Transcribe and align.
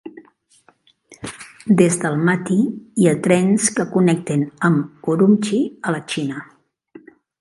Des 1.81 1.97
d'Almaty 2.03 2.57
hi 3.03 3.07
ha 3.09 3.13
trens 3.27 3.67
que 3.77 3.85
connecten 3.93 4.47
amb 4.71 5.11
Ürümchi, 5.15 5.61
a 5.91 5.95
la 5.99 6.01
Xina. 6.15 6.43